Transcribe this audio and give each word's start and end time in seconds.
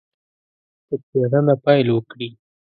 په 0.85 0.93
څېړنه 1.07 1.55
پیل 1.65 1.87
وکړي. 1.91 2.29